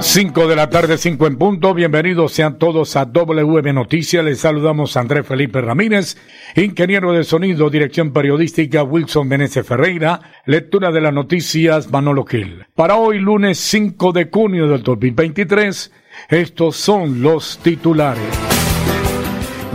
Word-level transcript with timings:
5 0.00 0.48
de 0.48 0.56
la 0.56 0.70
tarde, 0.70 0.96
5 0.96 1.26
en 1.26 1.36
punto. 1.36 1.74
Bienvenidos 1.74 2.32
sean 2.32 2.58
todos 2.58 2.96
a 2.96 3.04
WM 3.04 3.72
Noticias. 3.74 4.24
Les 4.24 4.40
saludamos 4.40 4.96
a 4.96 5.00
Andrés 5.00 5.26
Felipe 5.26 5.60
Ramírez, 5.60 6.16
ingeniero 6.56 7.12
de 7.12 7.22
sonido, 7.22 7.68
dirección 7.68 8.12
periodística 8.12 8.82
Wilson 8.82 9.28
Meneses 9.28 9.66
Ferreira, 9.66 10.20
lectura 10.46 10.90
de 10.90 11.02
las 11.02 11.12
noticias 11.12 11.90
Manolo 11.90 12.24
Gil. 12.24 12.64
Para 12.74 12.96
hoy, 12.96 13.18
lunes 13.18 13.58
5 13.58 14.12
de 14.12 14.30
junio 14.32 14.68
del 14.68 14.82
2023, 14.82 15.92
estos 16.30 16.76
son 16.76 17.20
los 17.20 17.58
titulares. 17.58 18.24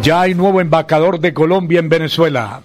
Ya 0.01 0.21
hay 0.21 0.33
nuevo 0.33 0.59
embajador 0.59 1.19
de 1.19 1.33
Colombia 1.35 1.79
en 1.79 1.89
Venezuela. 1.89 2.61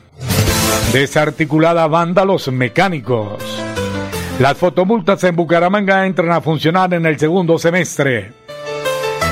Desarticulada 0.95 1.86
banda 1.88 2.24
Los 2.24 2.50
Mecánicos. 2.50 3.61
Las 4.40 4.56
fotomultas 4.56 5.22
en 5.24 5.36
Bucaramanga 5.36 6.06
entran 6.06 6.32
a 6.32 6.40
funcionar 6.40 6.94
en 6.94 7.04
el 7.04 7.18
segundo 7.18 7.58
semestre. 7.58 8.32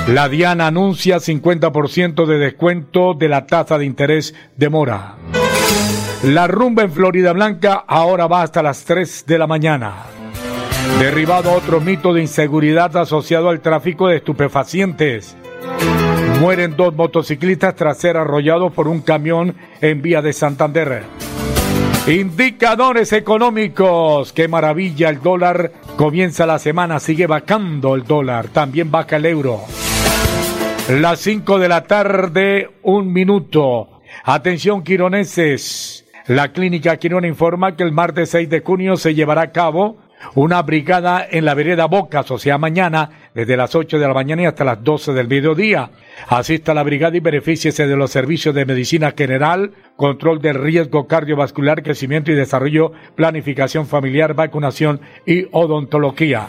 La 0.08 0.28
Diana 0.28 0.66
anuncia 0.66 1.16
50% 1.16 2.26
de 2.26 2.36
descuento 2.36 3.14
de 3.14 3.30
la 3.30 3.46
tasa 3.46 3.78
de 3.78 3.86
interés 3.86 4.34
de 4.56 4.68
mora. 4.68 5.14
La 6.24 6.46
rumba 6.46 6.82
en 6.82 6.92
Florida 6.92 7.32
Blanca 7.32 7.84
ahora 7.88 8.26
va 8.26 8.42
hasta 8.42 8.62
las 8.62 8.84
3 8.84 9.24
de 9.26 9.38
la 9.38 9.46
mañana. 9.46 9.94
Derribado 10.98 11.52
otro 11.52 11.80
mito 11.80 12.12
de 12.12 12.20
inseguridad 12.20 12.94
asociado 12.98 13.48
al 13.48 13.60
tráfico 13.60 14.08
de 14.08 14.16
estupefacientes. 14.16 15.38
Mueren 16.38 16.76
dos 16.76 16.94
motociclistas 16.94 17.74
tras 17.76 17.96
ser 17.96 18.18
arrollados 18.18 18.74
por 18.74 18.86
un 18.88 19.00
camión 19.00 19.54
en 19.80 20.02
vía 20.02 20.20
de 20.20 20.34
Santander. 20.34 21.04
Indicadores 22.08 23.12
económicos. 23.12 24.32
Qué 24.32 24.48
maravilla 24.48 25.10
el 25.10 25.20
dólar. 25.20 25.72
Comienza 25.96 26.46
la 26.46 26.58
semana, 26.58 27.00
sigue 27.00 27.26
bajando 27.26 27.94
el 27.94 28.04
dólar. 28.04 28.48
También 28.48 28.90
baja 28.90 29.16
el 29.16 29.26
euro. 29.26 29.60
Las 30.88 31.20
5 31.20 31.58
de 31.58 31.68
la 31.68 31.82
tarde, 31.82 32.70
un 32.82 33.12
minuto. 33.12 34.00
Atención, 34.24 34.82
quironeses. 34.82 36.06
La 36.28 36.50
clínica 36.50 36.96
Quirón 36.96 37.26
informa 37.26 37.76
que 37.76 37.82
el 37.82 37.92
martes 37.92 38.30
6 38.30 38.48
de 38.48 38.60
junio 38.60 38.96
se 38.96 39.14
llevará 39.14 39.42
a 39.42 39.52
cabo 39.52 39.98
una 40.34 40.62
brigada 40.62 41.26
en 41.30 41.44
la 41.44 41.54
vereda 41.54 41.86
Bocas, 41.86 42.30
o 42.30 42.38
sea, 42.38 42.58
mañana, 42.58 43.30
desde 43.34 43.56
las 43.56 43.74
8 43.74 43.98
de 43.98 44.08
la 44.08 44.14
mañana 44.14 44.42
y 44.42 44.46
hasta 44.46 44.64
las 44.64 44.82
12 44.82 45.12
del 45.12 45.28
mediodía. 45.28 45.90
Asista 46.26 46.72
a 46.72 46.74
la 46.74 46.82
brigada 46.82 47.16
y 47.16 47.20
benefíciese 47.20 47.86
de 47.86 47.96
los 47.96 48.10
servicios 48.10 48.54
de 48.54 48.66
medicina 48.66 49.14
general, 49.16 49.72
control 49.96 50.40
del 50.40 50.56
riesgo 50.56 51.06
cardiovascular, 51.06 51.82
crecimiento 51.82 52.32
y 52.32 52.34
desarrollo, 52.34 52.92
planificación 53.14 53.86
familiar, 53.86 54.34
vacunación 54.34 55.00
y 55.24 55.46
odontología. 55.52 56.48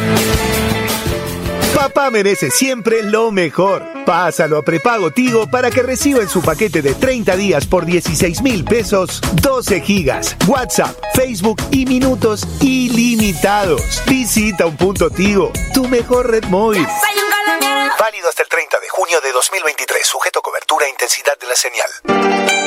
Papá 1.78 2.10
merece 2.10 2.50
siempre 2.50 3.04
lo 3.04 3.32
mejor. 3.32 3.84
Pásalo 4.04 4.58
a 4.58 4.64
prepago 4.64 5.12
Tigo 5.12 5.46
para 5.46 5.70
que 5.70 5.84
reciba 5.84 6.24
en 6.24 6.28
su 6.28 6.42
paquete 6.42 6.82
de 6.82 6.96
30 6.96 7.36
días 7.36 7.68
por 7.68 7.86
16 7.86 8.42
mil 8.42 8.66
pesos 8.66 9.22
12 9.44 9.82
gigas, 9.82 10.36
WhatsApp, 10.48 10.98
Facebook 11.14 11.62
y 11.70 11.86
minutos 11.86 12.48
ilimitados. 12.62 14.02
Visita 14.08 14.66
un 14.66 14.76
punto 14.76 15.12
Tigo, 15.12 15.52
tu 15.76 15.88
mejor 15.88 16.32
red 16.32 16.46
móvil. 16.46 16.84
Válido 18.00 18.28
hasta 18.28 18.42
el 18.42 18.50
30 18.50 18.80
de 18.80 18.90
junio 18.90 19.22
de 19.22 19.32
2023, 19.32 20.08
sujeto 20.08 20.40
a 20.40 20.42
cobertura 20.42 20.88
e 20.88 20.90
intensidad 20.90 21.38
de 21.38 21.48
la 21.48 21.56
señal. 21.56 22.67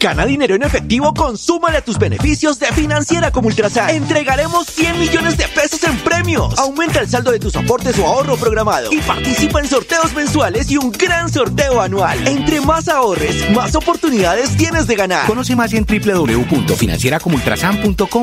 Gana 0.00 0.26
dinero 0.26 0.54
en 0.54 0.62
efectivo, 0.62 1.12
consúmale 1.12 1.78
a 1.78 1.80
tus 1.80 1.98
beneficios 1.98 2.60
de 2.60 2.68
Financiera 2.68 3.32
como 3.32 3.48
Ultrasan. 3.48 3.90
Entregaremos 3.90 4.68
100 4.68 4.96
millones 4.96 5.36
de 5.36 5.48
pesos 5.48 5.82
en 5.82 5.98
premios. 5.98 6.56
Aumenta 6.58 7.00
el 7.00 7.08
saldo 7.08 7.32
de 7.32 7.40
tus 7.40 7.56
aportes 7.56 7.98
o 7.98 8.06
ahorro 8.06 8.36
programado 8.36 8.92
y 8.92 9.00
participa 9.00 9.58
en 9.58 9.66
sorteos 9.66 10.14
mensuales 10.14 10.70
y 10.70 10.76
un 10.76 10.92
gran 10.92 11.32
sorteo 11.32 11.80
anual. 11.80 12.28
Entre 12.28 12.60
más 12.60 12.86
ahorres, 12.88 13.50
más 13.50 13.74
oportunidades 13.74 14.56
tienes 14.56 14.86
de 14.86 14.94
ganar. 14.94 15.26
Conoce 15.26 15.56
más 15.56 15.72
en 15.72 15.84
www.financieracomultrasan.com.co. 15.84 18.22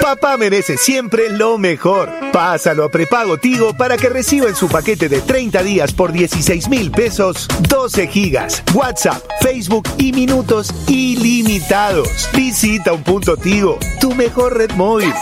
Papá 0.00 0.36
merece 0.36 0.76
siempre 0.76 1.30
lo 1.30 1.58
mejor. 1.58 2.10
Pásalo 2.32 2.84
a 2.84 2.88
prepago 2.88 3.38
Tigo 3.38 3.76
para 3.76 3.96
que 3.96 4.08
reciba 4.08 4.48
en 4.48 4.56
su 4.56 4.68
paquete 4.68 5.08
de 5.08 5.20
30 5.20 5.62
días 5.62 5.92
por 5.92 6.12
16 6.12 6.68
mil 6.68 6.90
pesos 6.90 7.46
12 7.68 8.06
gigas, 8.08 8.62
WhatsApp, 8.74 9.22
Facebook 9.40 9.88
y 9.98 10.12
minutos 10.12 10.70
ilimitados. 10.88 12.28
Visita 12.32 12.92
un 12.92 13.04
punto 13.04 13.36
Tigo, 13.36 13.78
tu 14.00 14.14
mejor 14.14 14.56
red 14.56 14.70
móvil. 14.72 15.12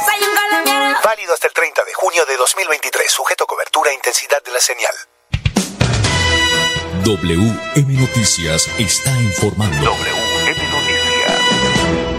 Válido 1.04 1.32
hasta 1.34 1.46
el 1.48 1.52
30 1.52 1.84
de 1.84 1.94
junio 1.94 2.25
de 2.26 2.36
2023, 2.36 3.10
sujeto 3.10 3.44
a 3.44 3.46
cobertura 3.46 3.90
e 3.90 3.94
intensidad 3.94 4.42
de 4.44 4.52
la 4.52 4.60
señal. 4.60 4.94
WM 7.04 8.00
Noticias 8.00 8.69
está 8.78 9.10
informando. 9.22 9.96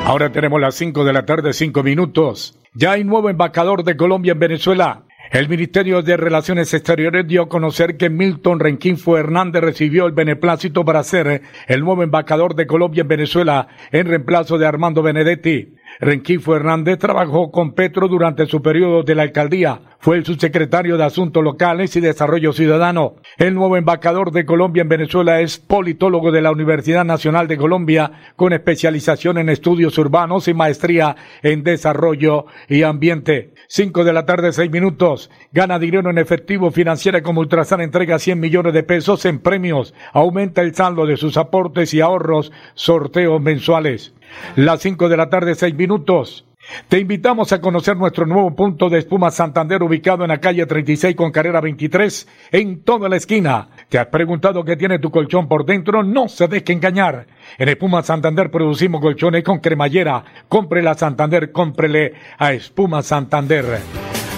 Ahora 0.09 0.31
tenemos 0.31 0.59
las 0.59 0.73
5 0.73 1.03
de 1.03 1.13
la 1.13 1.23
tarde, 1.27 1.53
5 1.53 1.83
minutos. 1.83 2.57
Ya 2.73 2.93
hay 2.93 3.03
nuevo 3.03 3.29
embajador 3.29 3.83
de 3.83 3.95
Colombia 3.95 4.31
en 4.31 4.39
Venezuela. 4.39 5.03
El 5.31 5.47
Ministerio 5.47 6.01
de 6.01 6.17
Relaciones 6.17 6.73
Exteriores 6.73 7.27
dio 7.27 7.43
a 7.43 7.47
conocer 7.47 7.95
que 7.95 8.09
Milton 8.09 8.59
Renquinfo 8.59 9.19
Hernández 9.19 9.61
recibió 9.61 10.07
el 10.07 10.13
beneplácito 10.13 10.83
para 10.83 11.03
ser 11.03 11.43
el 11.67 11.81
nuevo 11.81 12.01
embajador 12.01 12.55
de 12.55 12.65
Colombia 12.65 13.01
en 13.01 13.07
Venezuela 13.07 13.67
en 13.91 14.07
reemplazo 14.07 14.57
de 14.57 14.65
Armando 14.65 15.03
Benedetti. 15.03 15.75
Renquifo 15.99 16.55
Hernández 16.55 16.97
trabajó 16.97 17.51
con 17.51 17.73
Petro 17.73 18.07
durante 18.07 18.45
su 18.45 18.61
periodo 18.61 19.03
de 19.03 19.15
la 19.15 19.23
alcaldía. 19.23 19.81
Fue 19.99 20.15
el 20.15 20.25
subsecretario 20.25 20.97
de 20.97 21.03
Asuntos 21.03 21.43
Locales 21.43 21.95
y 21.95 21.99
Desarrollo 21.99 22.53
Ciudadano. 22.53 23.15
El 23.37 23.53
nuevo 23.53 23.75
embajador 23.75 24.31
de 24.31 24.45
Colombia 24.45 24.81
en 24.81 24.89
Venezuela 24.89 25.41
es 25.41 25.59
politólogo 25.59 26.31
de 26.31 26.41
la 26.41 26.51
Universidad 26.51 27.03
Nacional 27.03 27.47
de 27.49 27.57
Colombia 27.57 28.11
con 28.37 28.53
especialización 28.53 29.37
en 29.37 29.49
estudios 29.49 29.97
urbanos 29.97 30.47
y 30.47 30.53
maestría 30.53 31.17
en 31.43 31.63
desarrollo 31.63 32.45
y 32.69 32.83
ambiente. 32.83 33.53
Cinco 33.71 34.03
de 34.03 34.13
la 34.13 34.25
tarde, 34.25 34.51
seis 34.51 34.71
minutos. 34.71 35.29
Gana 35.51 35.77
dinero 35.77 36.09
en 36.09 36.17
efectivo 36.17 36.71
financiera 36.71 37.21
como 37.21 37.41
Ultrasan 37.41 37.81
entrega 37.81 38.17
100 38.17 38.39
millones 38.39 38.73
de 38.73 38.81
pesos 38.81 39.25
en 39.25 39.37
premios. 39.37 39.93
Aumenta 40.11 40.63
el 40.63 40.73
saldo 40.73 41.05
de 41.05 41.17
sus 41.17 41.37
aportes 41.37 41.93
y 41.93 42.01
ahorros. 42.01 42.51
Sorteos 42.73 43.39
mensuales. 43.39 44.15
Las 44.55 44.81
5 44.81 45.07
de 45.07 45.17
la 45.17 45.29
tarde, 45.29 45.53
6 45.53 45.75
minutos. 45.75 46.47
Te 46.87 46.99
invitamos 46.99 47.53
a 47.53 47.61
conocer 47.61 47.95
nuestro 47.95 48.25
nuevo 48.25 48.55
punto 48.55 48.89
de 48.89 48.99
espuma 48.99 49.31
Santander 49.31 49.81
ubicado 49.83 50.23
en 50.23 50.29
la 50.29 50.39
calle 50.39 50.65
36 50.65 51.15
con 51.15 51.31
carrera 51.31 51.61
23 51.61 52.27
en 52.51 52.83
toda 52.83 53.07
la 53.07 53.17
esquina. 53.17 53.69
¿Te 53.89 53.97
has 53.97 54.05
preguntado 54.05 54.63
qué 54.63 54.77
tiene 54.77 54.99
tu 54.99 55.09
colchón 55.09 55.47
por 55.47 55.65
dentro? 55.65 56.03
No 56.03 56.27
se 56.27 56.47
deje 56.47 56.73
engañar. 56.73 57.25
En 57.57 57.69
Espuma 57.69 58.03
Santander 58.03 58.51
producimos 58.51 59.01
colchones 59.01 59.43
con 59.43 59.57
cremallera. 59.57 60.23
Cómprele 60.47 60.89
a 60.89 60.93
Santander, 60.93 61.51
cómprele 61.51 62.13
a 62.37 62.53
Espuma 62.53 63.01
Santander. 63.01 63.79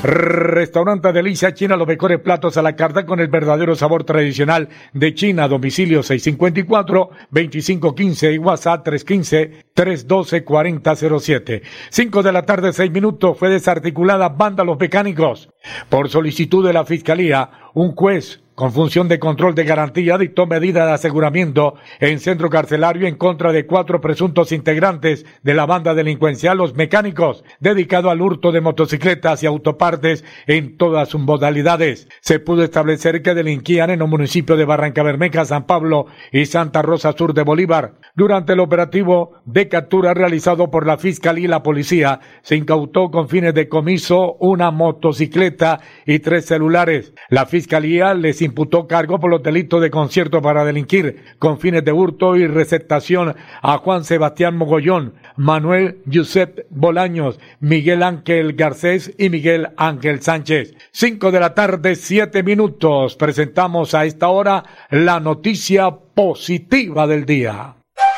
Restaurante 0.03 1.13
Delicia 1.13 1.53
China, 1.53 1.75
los 1.75 1.87
mejores 1.87 2.19
platos 2.21 2.57
a 2.57 2.63
la 2.63 2.75
carta 2.75 3.05
con 3.05 3.19
el 3.19 3.27
verdadero 3.27 3.75
sabor 3.75 4.03
tradicional 4.03 4.69
de 4.93 5.13
China. 5.13 5.47
Domicilio 5.47 5.99
654-2515 5.99 8.33
y 8.33 8.39
WhatsApp 8.39 8.87
315-312-4007. 8.87 11.61
5 11.89 12.23
de 12.23 12.31
la 12.31 12.47
tarde, 12.47 12.73
6 12.73 12.89
minutos. 12.89 13.37
Fue 13.37 13.49
desarticulada 13.49 14.29
Banda 14.29 14.63
Los 14.63 14.79
Mecánicos. 14.79 15.49
Por 15.89 16.09
solicitud 16.09 16.65
de 16.65 16.73
la 16.73 16.83
Fiscalía, 16.83 17.60
un 17.73 17.95
juez 17.95 18.41
con 18.61 18.73
función 18.73 19.07
de 19.07 19.17
control 19.17 19.55
de 19.55 19.63
garantía, 19.63 20.19
dictó 20.19 20.45
medida 20.45 20.85
de 20.85 20.91
aseguramiento 20.91 21.73
en 21.99 22.19
centro 22.19 22.51
carcelario 22.51 23.07
en 23.07 23.15
contra 23.15 23.51
de 23.51 23.65
cuatro 23.65 24.01
presuntos 24.01 24.51
integrantes 24.51 25.25
de 25.41 25.55
la 25.55 25.65
banda 25.65 25.95
delincuencial 25.95 26.59
Los 26.59 26.75
Mecánicos, 26.75 27.43
dedicado 27.59 28.11
al 28.11 28.21
hurto 28.21 28.51
de 28.51 28.61
motocicletas 28.61 29.41
y 29.41 29.47
autopartes 29.47 30.23
en 30.45 30.77
todas 30.77 31.09
sus 31.09 31.21
modalidades. 31.21 32.07
Se 32.19 32.39
pudo 32.39 32.63
establecer 32.63 33.23
que 33.23 33.33
delinquían 33.33 33.89
en 33.89 33.97
los 33.97 34.09
municipios 34.09 34.59
de 34.59 34.65
Barranca 34.65 35.01
Bermeja, 35.01 35.43
San 35.45 35.65
Pablo 35.65 36.05
y 36.31 36.45
Santa 36.45 36.83
Rosa 36.83 37.13
Sur 37.13 37.33
de 37.33 37.41
Bolívar. 37.41 37.93
Durante 38.15 38.53
el 38.53 38.59
operativo 38.59 39.41
de 39.45 39.69
captura 39.69 40.13
realizado 40.13 40.69
por 40.69 40.85
la 40.85 40.99
Fiscalía 40.99 41.45
y 41.45 41.47
la 41.47 41.63
Policía, 41.63 42.19
se 42.43 42.57
incautó 42.57 43.09
con 43.09 43.27
fines 43.27 43.55
de 43.55 43.69
comiso 43.69 44.35
una 44.39 44.69
motocicleta 44.69 45.79
y 46.05 46.19
tres 46.19 46.45
celulares. 46.45 47.13
La 47.29 47.45
Fiscalía 47.61 48.15
les 48.15 48.41
imputó 48.41 48.87
cargo 48.87 49.19
por 49.19 49.29
los 49.29 49.43
delitos 49.43 49.83
de 49.83 49.91
concierto 49.91 50.41
para 50.41 50.65
delinquir 50.65 51.35
con 51.37 51.59
fines 51.59 51.85
de 51.85 51.91
hurto 51.91 52.35
y 52.35 52.47
receptación 52.47 53.35
a 53.61 53.77
Juan 53.77 54.03
Sebastián 54.03 54.57
Mogollón, 54.57 55.13
Manuel 55.35 55.99
Josep 56.11 56.65
Bolaños, 56.71 57.39
Miguel 57.59 58.01
Ángel 58.01 58.53
Garcés 58.53 59.13
y 59.15 59.29
Miguel 59.29 59.69
Ángel 59.77 60.23
Sánchez. 60.23 60.73
Cinco 60.91 61.29
de 61.29 61.39
la 61.39 61.53
tarde, 61.53 61.95
siete 61.95 62.41
minutos. 62.41 63.15
Presentamos 63.15 63.93
a 63.93 64.05
esta 64.05 64.29
hora 64.29 64.63
la 64.89 65.19
noticia 65.19 65.91
positiva 65.91 67.05
del 67.05 67.27
día. 67.27 67.75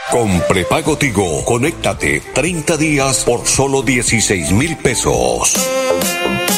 Con 0.09 0.39
prepago 0.47 0.97
Tigo, 0.97 1.43
conéctate 1.43 2.21
30 2.33 2.77
días 2.77 3.25
por 3.25 3.45
solo 3.45 3.81
16 3.81 4.53
mil 4.53 4.77
pesos. 4.77 5.53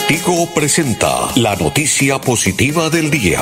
Tigo 0.07 0.47
presenta 0.53 1.31
la 1.35 1.55
noticia 1.55 2.19
positiva 2.19 2.91
del 2.91 3.09
día. 3.09 3.39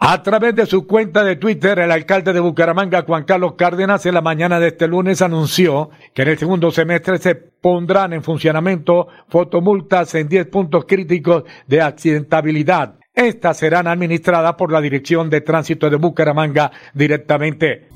A 0.00 0.20
través 0.24 0.52
de 0.56 0.66
su 0.66 0.84
cuenta 0.84 1.22
de 1.22 1.36
Twitter, 1.36 1.78
el 1.78 1.92
alcalde 1.92 2.32
de 2.32 2.40
Bucaramanga, 2.40 3.04
Juan 3.06 3.22
Carlos 3.22 3.54
Cárdenas, 3.56 4.04
en 4.04 4.14
la 4.14 4.22
mañana 4.22 4.58
de 4.58 4.68
este 4.68 4.88
lunes 4.88 5.22
anunció 5.22 5.90
que 6.12 6.22
en 6.22 6.28
el 6.28 6.38
segundo 6.38 6.72
semestre 6.72 7.18
se 7.18 7.36
pondrán 7.36 8.14
en 8.14 8.24
funcionamiento 8.24 9.06
fotomultas 9.28 10.12
en 10.16 10.28
10 10.28 10.46
puntos 10.48 10.86
críticos 10.88 11.44
de 11.68 11.82
accidentabilidad. 11.82 12.96
Estas 13.14 13.58
serán 13.58 13.86
administradas 13.86 14.56
por 14.56 14.72
la 14.72 14.80
Dirección 14.80 15.30
de 15.30 15.40
Tránsito 15.40 15.88
de 15.88 15.96
Bucaramanga 15.98 16.72
directamente. 16.94 17.86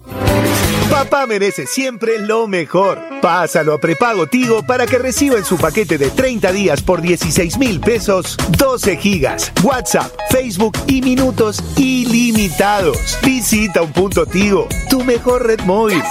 Papá 0.91 1.25
merece 1.27 1.67
siempre 1.67 2.19
lo 2.19 2.49
mejor. 2.49 2.99
Pásalo 3.23 3.75
a 3.75 3.79
prepago 3.79 4.27
Tigo 4.27 4.65
para 4.65 4.87
que 4.87 4.99
reciba 4.99 5.37
en 5.39 5.45
su 5.45 5.57
paquete 5.57 5.99
de 5.99 6.11
30 6.11 6.51
días 6.53 6.83
por 6.83 7.01
16 7.01 7.59
mil 7.59 7.81
pesos 7.81 8.37
12 8.59 8.97
gigas, 8.97 9.53
WhatsApp, 9.63 10.13
Facebook 10.31 10.77
y 10.89 11.01
minutos 11.01 11.63
ilimitados. 11.77 13.19
Visita 13.23 13.83
un 13.83 13.93
punto 13.93 14.27
Tigo, 14.27 14.67
tu 14.91 15.05
mejor 15.05 15.47
red 15.47 15.61
móvil. 15.61 16.03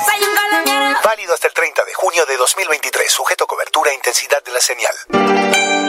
Válido 1.04 1.34
hasta 1.34 1.48
el 1.48 1.54
30 1.54 1.84
de 1.86 1.94
junio 1.94 2.26
de 2.26 2.38
2023, 2.38 3.12
sujeto 3.12 3.44
a 3.44 3.48
cobertura 3.48 3.92
e 3.92 3.96
intensidad 3.96 4.42
de 4.44 4.52
la 4.52 4.62
señal. 4.62 5.89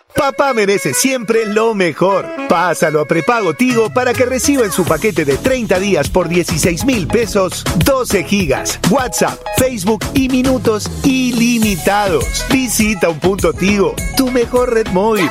Papá 0.15 0.53
merece 0.53 0.93
siempre 0.93 1.45
lo 1.45 1.73
mejor. 1.73 2.25
Pásalo 2.47 3.01
a 3.01 3.05
prepago 3.05 3.53
Tigo 3.53 3.89
para 3.89 4.13
que 4.13 4.25
reciba 4.25 4.63
en 4.63 4.71
su 4.71 4.85
paquete 4.85 5.25
de 5.25 5.37
30 5.37 5.79
días 5.79 6.09
por 6.09 6.27
16 6.27 6.85
mil 6.85 7.07
pesos 7.07 7.63
12 7.85 8.23
gigas, 8.23 8.79
WhatsApp, 8.89 9.39
Facebook 9.57 10.05
y 10.13 10.29
minutos 10.29 10.89
ilimitados. 11.03 12.45
Visita 12.49 13.09
un 13.09 13.19
punto 13.19 13.53
Tigo, 13.53 13.95
tu 14.17 14.29
mejor 14.31 14.73
red 14.73 14.87
móvil. 14.87 15.29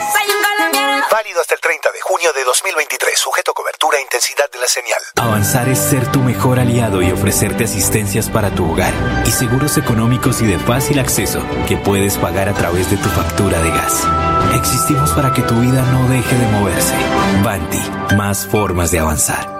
Válido 1.11 1.41
hasta 1.41 1.55
el 1.55 1.61
30 1.61 1.91
de 1.91 2.01
junio 2.03 2.33
de 2.33 2.45
2023, 2.45 3.19
sujeto 3.19 3.51
a 3.51 3.55
cobertura 3.55 3.99
e 3.99 4.03
intensidad 4.03 4.49
de 4.53 4.61
la 4.61 4.69
señal. 4.69 5.01
Avanzar 5.17 5.69
es 5.69 5.79
ser 5.79 6.07
tu 6.13 6.21
mejor 6.21 6.61
aliado 6.61 7.03
y 7.03 7.11
ofrecerte 7.11 7.65
asistencias 7.65 8.31
para 8.31 8.55
tu 8.55 8.71
hogar 8.71 8.95
y 9.27 9.31
seguros 9.33 9.77
económicos 9.77 10.41
y 10.41 10.47
de 10.47 10.59
fácil 10.59 11.01
acceso 11.01 11.43
que 11.67 11.77
puedes 11.77 12.17
pagar 12.17 12.49
a 12.49 12.55
través 12.55 12.91
de 12.91 12.97
tu 12.97 13.09
factura 13.09 13.61
de 13.61 13.71
gas. 13.71 14.07
Existimos 14.55 15.11
para 15.13 15.33
que 15.33 15.43
tu 15.43 15.55
vida 15.61 15.83
no 15.93 16.09
deje 16.09 16.37
de 16.37 16.47
moverse. 16.53 16.95
Banti, 17.45 18.17
más 18.17 18.47
formas 18.47 18.91
de 18.91 18.99
avanzar. 18.99 19.60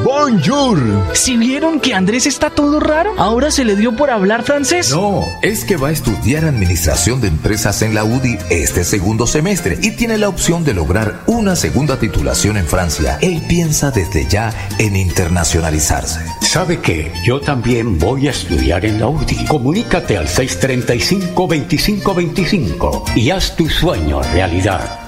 Bonjour. 0.03 0.80
Si 1.13 1.38
vieron 1.38 1.80
que 1.80 1.94
Andrés 1.94 2.27
está 2.27 2.50
todo 2.50 2.80
raro, 2.80 3.13
ahora 3.18 3.51
se 3.51 3.63
le 3.63 3.75
dio 3.75 3.96
por 3.96 4.10
hablar 4.10 4.44
francés. 4.44 4.92
No, 4.92 5.24
es 5.42 5.65
que 5.65 5.77
va 5.77 5.89
a 5.89 5.92
estudiar 5.92 6.46
administración 6.46 7.22
de 7.22 7.30
empresas 7.30 7.82
en 7.82 7.96
la 7.96 8.03
UDI 8.03 8.38
este 8.50 8.84
segundo 8.84 9.27
semestre 9.27 9.77
y 9.82 9.92
tiene 9.92 10.18
la 10.18 10.30
opción 10.30 10.63
de 10.63 10.74
lograr 10.74 11.22
una 11.25 11.56
segunda 11.56 12.00
titulación 12.00 12.58
en 12.58 12.68
Francia. 12.68 13.18
Él 13.22 13.42
piensa 13.48 13.92
desde 13.92 14.27
ya 14.27 14.53
en 14.77 14.96
internacionalizarse. 14.96 16.20
¿Sabe 16.53 16.79
qué? 16.79 17.12
Yo 17.24 17.41
también 17.41 17.98
voy 17.98 18.27
a 18.27 18.29
estudiar 18.29 18.86
en 18.86 19.00
la 19.00 19.07
UDI. 19.07 19.48
Comunícate 19.48 20.19
al 20.19 20.27
635-2525 20.27 23.15
y 23.15 23.31
haz 23.31 23.55
tu 23.55 23.67
sueño 23.67 24.22
realidad. 24.22 25.00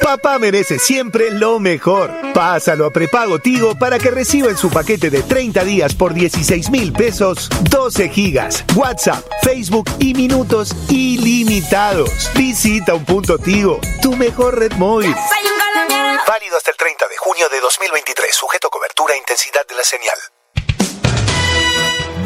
Papá 0.00 0.38
merece 0.38 0.78
siempre 0.78 1.32
lo 1.32 1.58
mejor. 1.58 2.12
Pásalo 2.32 2.86
a 2.86 2.92
prepago 2.92 3.40
Tigo 3.40 3.76
para 3.76 3.98
que 3.98 4.12
reciba 4.12 4.48
en 4.48 4.56
su 4.56 4.70
paquete 4.70 5.10
de 5.10 5.24
30 5.24 5.64
días 5.64 5.96
por 5.96 6.14
16 6.14 6.70
mil 6.70 6.92
pesos 6.92 7.48
12 7.68 8.08
gigas, 8.10 8.64
WhatsApp, 8.76 9.26
Facebook 9.42 9.90
y 9.98 10.14
minutos 10.14 10.70
ilimitados. 10.88 12.30
Visita 12.36 12.94
un 12.94 13.04
punto 13.04 13.38
Tigo, 13.38 13.80
tu 14.00 14.14
mejor 14.14 14.56
red 14.56 14.74
móvil. 14.74 15.12
Válido 16.28 16.56
hasta 16.56 16.70
el 16.70 16.76
30 16.76 17.08
de 17.08 17.16
junio 17.16 17.48
de 17.48 17.58
2023, 17.58 18.32
sujeto 18.32 18.68
a 18.68 18.70
cobertura 18.70 19.14
e 19.14 19.18
intensidad 19.18 19.66
de 19.68 19.74
la 19.74 19.82
señal. 19.82 20.16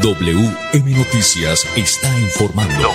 WM 0.04 0.99
Noticias 0.99 1.66
está 1.78 2.08
informando. 2.20 2.90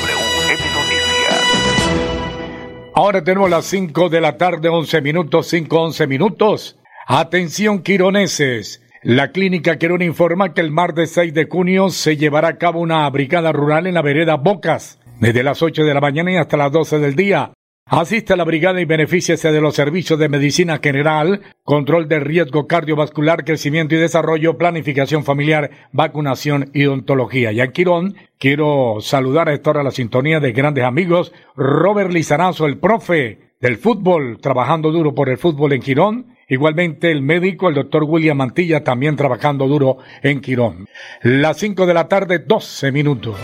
Ahora 2.94 3.24
tenemos 3.24 3.50
las 3.50 3.66
5 3.66 4.10
de 4.10 4.22
la 4.22 4.38
tarde, 4.38 4.70
11 4.70 5.02
minutos, 5.02 5.48
5, 5.48 5.76
11 5.76 6.06
minutos. 6.06 6.78
Atención, 7.08 7.82
quironeses. 7.82 8.84
La 9.02 9.32
clínica 9.32 9.80
Quirón 9.80 10.04
informa 10.04 10.54
que 10.54 10.62
el 10.62 10.70
martes 10.70 11.10
6 11.14 11.34
de 11.34 11.48
junio 11.50 11.90
se 11.90 12.16
llevará 12.16 12.50
a 12.50 12.58
cabo 12.60 12.80
una 12.80 13.10
brigada 13.10 13.52
rural 13.52 13.88
en 13.88 13.96
la 13.96 14.04
vereda 14.04 14.36
Bocas, 14.36 15.00
desde 15.20 15.42
las 15.42 15.64
8 15.64 15.86
de 15.86 15.94
la 15.96 16.02
mañana 16.02 16.32
y 16.34 16.36
hasta 16.36 16.58
las 16.58 16.72
12 16.72 17.00
del 17.00 17.16
día. 17.16 17.54
Asiste 17.92 18.34
a 18.34 18.36
la 18.36 18.44
brigada 18.44 18.80
y 18.80 18.86
benefíciese 18.86 19.52
de 19.52 19.62
los 19.62 19.74
servicios 19.74 20.20
de 20.20 20.30
medicina 20.30 20.80
general, 20.82 21.42
control 21.64 22.08
de 22.08 22.20
riesgo 22.20 22.68
cardiovascular, 22.68 23.44
crecimiento 23.44 23.96
y 23.96 23.98
desarrollo, 23.98 24.60
planificación 24.60 25.24
familiar, 25.24 25.72
vacunación 25.92 26.70
y 26.72 26.86
odontología. 26.86 27.52
Y 27.52 27.62
en 27.62 27.72
Quirón, 27.72 28.16
quiero 28.38 28.98
saludar 29.02 29.50
a 29.50 29.54
esta 29.54 29.72
hora 29.72 29.82
la 29.82 29.90
sintonía 29.90 30.40
de 30.40 30.52
grandes 30.52 30.84
amigos, 30.84 31.34
Robert 31.56 32.12
Lizarazo, 32.12 32.68
el 32.68 32.78
profe 32.78 33.56
del 33.60 33.78
fútbol, 33.78 34.38
trabajando 34.40 34.92
duro 34.92 35.16
por 35.16 35.28
el 35.28 35.40
fútbol 35.40 35.74
en 35.74 35.82
Quirón. 35.82 36.38
Igualmente 36.48 37.10
el 37.10 37.24
médico, 37.24 37.70
el 37.70 37.76
doctor 37.76 38.04
William 38.04 38.38
Mantilla, 38.38 38.84
también 38.84 39.16
trabajando 39.16 39.68
duro 39.68 39.98
en 40.22 40.42
Quirón. 40.42 40.86
Las 41.24 41.58
5 41.58 41.88
de 41.88 41.94
la 41.96 42.08
tarde, 42.08 42.38
12 42.38 42.92
minutos. 42.92 43.36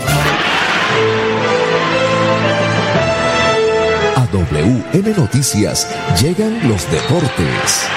WM 4.36 5.14
Noticias 5.16 5.88
llegan 6.22 6.68
los 6.68 6.92
deportes. 6.92 7.88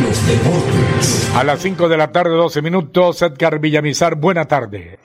Los 0.00 0.26
deportes. 0.28 1.30
A 1.34 1.42
las 1.42 1.60
5 1.60 1.88
de 1.88 1.96
la 1.96 2.12
tarde, 2.12 2.30
12 2.30 2.62
minutos, 2.62 3.20
Edgar 3.22 3.58
Villamizar, 3.58 4.14
buena 4.14 4.44
tarde. 4.44 5.00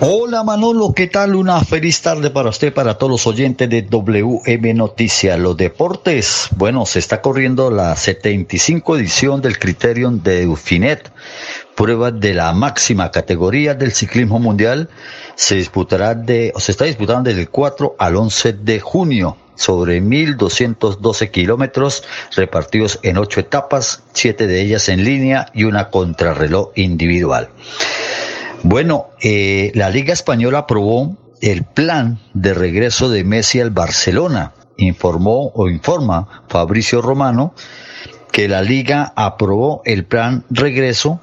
Hola 0.00 0.42
Manolo, 0.42 0.94
¿qué 0.94 1.06
tal? 1.06 1.34
Una 1.34 1.62
feliz 1.64 2.00
tarde 2.00 2.30
para 2.30 2.48
usted, 2.48 2.72
para 2.72 2.96
todos 2.96 3.10
los 3.12 3.26
oyentes 3.26 3.68
de 3.68 3.82
WM 3.82 4.72
Noticias. 4.72 5.38
Los 5.38 5.56
deportes, 5.58 6.48
bueno, 6.56 6.86
se 6.86 7.00
está 7.00 7.20
corriendo 7.20 7.70
la 7.70 7.94
75 7.94 8.96
edición 8.96 9.42
del 9.42 9.58
Criterion 9.58 10.22
de 10.22 10.48
Ufinet, 10.48 11.12
prueba 11.74 12.10
de 12.10 12.34
la 12.34 12.52
máxima 12.52 13.10
categoría 13.10 13.74
del 13.74 13.92
ciclismo 13.92 14.38
mundial. 14.38 14.88
Se 15.34 15.56
disputará 15.56 16.14
de, 16.14 16.52
o 16.54 16.60
se 16.60 16.72
está 16.72 16.84
disputando 16.84 17.28
desde 17.28 17.42
el 17.42 17.50
4 17.50 17.96
al 17.98 18.16
11 18.16 18.52
de 18.52 18.80
junio 18.80 19.36
sobre 19.56 20.02
1.212 20.02 21.30
kilómetros 21.30 22.04
repartidos 22.36 22.98
en 23.02 23.18
ocho 23.18 23.40
etapas, 23.40 24.02
siete 24.12 24.46
de 24.46 24.60
ellas 24.60 24.88
en 24.88 25.04
línea 25.04 25.46
y 25.54 25.64
una 25.64 25.90
contrarreloj 25.90 26.70
individual. 26.74 27.50
Bueno, 28.62 29.08
eh, 29.20 29.70
la 29.74 29.90
Liga 29.90 30.12
Española 30.12 30.60
aprobó 30.60 31.16
el 31.40 31.64
plan 31.64 32.18
de 32.32 32.54
regreso 32.54 33.10
de 33.10 33.22
Messi 33.22 33.60
al 33.60 33.70
Barcelona. 33.70 34.52
Informó 34.76 35.52
o 35.54 35.68
informa 35.68 36.44
Fabricio 36.48 37.02
Romano 37.02 37.54
que 38.32 38.48
la 38.48 38.62
Liga 38.62 39.12
aprobó 39.14 39.82
el 39.84 40.04
plan 40.04 40.44
regreso. 40.50 41.20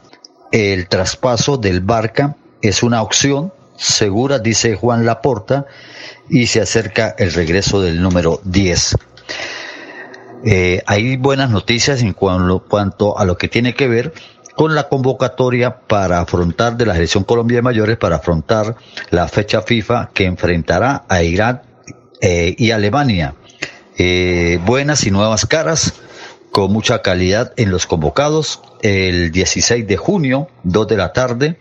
El 0.52 0.88
traspaso 0.88 1.58
del 1.58 1.82
Barca 1.82 2.36
es 2.62 2.84
una 2.84 3.02
opción 3.02 3.54
segura, 3.78 4.40
dice 4.40 4.76
Juan 4.76 5.06
Laporta, 5.06 5.66
y 6.30 6.48
se 6.48 6.62
acerca 6.62 7.16
el 7.18 7.34
regreso 7.34 7.82
del 7.82 8.02
número 8.02 8.42
10. 8.44 8.96
Eh, 10.44 10.84
hay 10.86 11.18
buenas 11.18 11.50
noticias 11.50 12.02
en 12.02 12.14
cuanto 12.14 13.18
a 13.18 13.26
lo 13.26 13.38
que 13.38 13.48
tiene 13.48 13.74
que 13.74 13.88
ver 13.88 14.14
con 14.56 14.76
la 14.76 14.90
convocatoria 14.90 15.80
para 15.80 16.20
afrontar 16.20 16.76
de 16.78 16.86
la 16.86 16.94
Selección 16.94 17.24
Colombia 17.24 17.58
de 17.58 17.62
Mayores, 17.62 17.98
para 17.98 18.18
afrontar 18.18 18.76
la 19.10 19.28
fecha 19.28 19.62
FIFA 19.62 20.10
que 20.14 20.26
enfrentará 20.26 21.04
a 21.08 21.24
Irán 21.24 21.62
eh, 22.20 22.56
y 22.58 22.72
Alemania. 22.72 23.34
Eh, 23.98 24.60
buenas 24.66 25.06
y 25.06 25.12
nuevas 25.12 25.46
caras, 25.46 25.94
con 26.52 26.72
mucha 26.72 27.02
calidad 27.02 27.54
en 27.58 27.72
los 27.72 27.86
convocados. 27.86 28.62
El 28.82 29.32
16 29.32 29.88
de 29.88 29.98
junio, 29.98 30.50
2 30.64 30.88
de 30.88 30.98
la 30.98 31.14
tarde, 31.14 31.58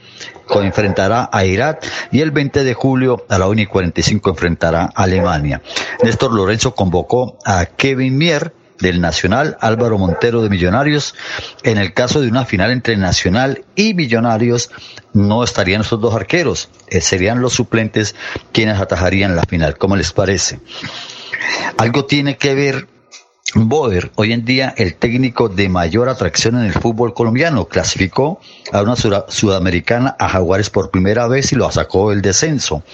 enfrentará 0.62 1.28
a 1.32 1.44
Irak 1.44 1.86
y 2.10 2.20
el 2.20 2.30
20 2.30 2.64
de 2.64 2.74
julio 2.74 3.24
a 3.28 3.38
la 3.38 3.46
1 3.46 3.62
y 3.62 3.66
45 3.66 4.30
enfrentará 4.30 4.90
a 4.94 5.04
Alemania. 5.04 5.62
Néstor 6.02 6.32
Lorenzo 6.32 6.74
convocó 6.74 7.38
a 7.44 7.66
Kevin 7.66 8.18
Mier, 8.18 8.52
del 8.80 9.00
Nacional, 9.00 9.56
Álvaro 9.60 9.98
Montero 9.98 10.42
de 10.42 10.48
Millonarios. 10.48 11.14
En 11.62 11.78
el 11.78 11.92
caso 11.92 12.20
de 12.20 12.28
una 12.28 12.44
final 12.44 12.70
entre 12.70 12.96
Nacional 12.96 13.64
y 13.76 13.94
Millonarios, 13.94 14.70
no 15.12 15.44
estarían 15.44 15.82
esos 15.82 16.00
dos 16.00 16.14
arqueros, 16.14 16.70
eh, 16.88 17.00
serían 17.00 17.40
los 17.40 17.52
suplentes 17.52 18.14
quienes 18.52 18.80
atajarían 18.80 19.36
la 19.36 19.42
final. 19.42 19.76
¿Cómo 19.76 19.96
les 19.96 20.12
parece? 20.12 20.60
Algo 21.76 22.06
tiene 22.06 22.36
que 22.36 22.54
ver 22.54 22.88
Boer, 23.54 24.12
hoy 24.14 24.32
en 24.32 24.44
día 24.44 24.74
el 24.76 24.94
técnico 24.94 25.48
de 25.48 25.68
mayor 25.68 26.08
atracción 26.08 26.56
en 26.56 26.66
el 26.66 26.72
fútbol 26.72 27.14
colombiano, 27.14 27.64
clasificó 27.64 28.40
a 28.72 28.82
una 28.82 28.94
sudamericana 28.96 30.14
a 30.20 30.28
Jaguares 30.28 30.70
por 30.70 30.90
primera 30.90 31.26
vez 31.26 31.52
y 31.52 31.56
lo 31.56 31.70
sacó 31.72 32.12
el 32.12 32.22
descenso. 32.22 32.84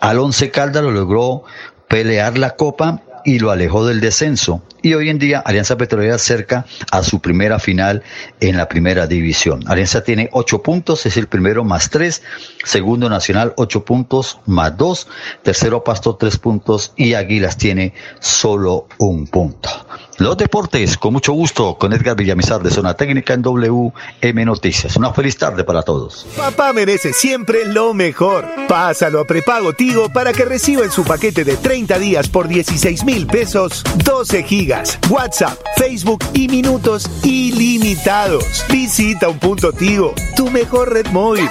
Al 0.00 0.18
Once 0.18 0.50
Caldas 0.50 0.82
lo 0.82 0.90
logró 0.90 1.44
pelear 1.86 2.36
la 2.36 2.56
copa 2.56 3.00
y 3.24 3.38
lo 3.38 3.50
alejó 3.50 3.86
del 3.86 4.00
descenso. 4.00 4.62
Y 4.82 4.94
hoy 4.94 5.10
en 5.10 5.18
día 5.18 5.38
Alianza 5.38 5.76
Petrolera 5.76 6.18
cerca 6.18 6.66
a 6.90 7.02
su 7.02 7.20
primera 7.20 7.58
final 7.58 8.02
en 8.40 8.56
la 8.56 8.68
primera 8.68 9.06
división. 9.06 9.62
Alianza 9.66 10.02
tiene 10.02 10.28
ocho 10.32 10.62
puntos, 10.62 11.06
es 11.06 11.16
el 11.16 11.28
primero 11.28 11.64
más 11.64 11.90
tres, 11.90 12.22
segundo 12.64 13.08
Nacional 13.08 13.54
ocho 13.56 13.84
puntos 13.84 14.40
más 14.46 14.76
dos, 14.76 15.06
tercero 15.42 15.84
Pasto 15.84 16.16
tres 16.16 16.36
puntos 16.38 16.92
y 16.96 17.14
Águilas 17.14 17.56
tiene 17.56 17.94
solo 18.20 18.88
un 18.98 19.26
punto. 19.26 19.70
Los 20.18 20.36
deportes, 20.36 20.98
con 20.98 21.12
mucho 21.12 21.32
gusto, 21.32 21.76
con 21.78 21.92
Edgar 21.92 22.16
Villamizar 22.16 22.62
de 22.62 22.70
Zona 22.70 22.94
Técnica 22.94 23.34
en 23.34 23.42
WM 23.42 24.44
Noticias. 24.44 24.96
Una 24.96 25.12
feliz 25.12 25.36
tarde 25.38 25.64
para 25.64 25.82
todos. 25.82 26.26
Papá 26.36 26.72
merece 26.72 27.12
siempre 27.12 27.64
lo 27.64 27.94
mejor. 27.94 28.46
Pásalo 28.68 29.20
a 29.20 29.24
prepago 29.24 29.72
Tigo 29.72 30.12
para 30.12 30.32
que 30.32 30.44
reciba 30.44 30.84
en 30.84 30.90
su 30.90 31.04
paquete 31.04 31.44
de 31.44 31.56
30 31.56 31.98
días 31.98 32.28
por 32.28 32.48
16 32.48 33.04
mil 33.04 33.26
pesos 33.26 33.82
12 34.04 34.42
gigas, 34.42 34.98
WhatsApp, 35.08 35.58
Facebook 35.76 36.24
y 36.34 36.48
minutos 36.48 37.08
ilimitados. 37.24 38.64
Visita 38.68 39.28
un 39.28 39.38
punto 39.38 39.72
Tigo, 39.72 40.14
tu 40.36 40.50
mejor 40.50 40.92
red 40.92 41.06
móvil. 41.06 41.48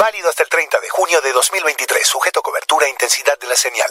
Válido 0.00 0.28
hasta 0.28 0.44
el 0.44 0.48
30 0.48 0.80
de 0.80 0.88
junio 0.88 1.20
de 1.20 1.32
2023, 1.32 2.06
sujeto 2.06 2.40
cobertura 2.42 2.86
e 2.86 2.90
intensidad 2.90 3.38
de 3.38 3.48
la 3.48 3.56
señal. 3.56 3.90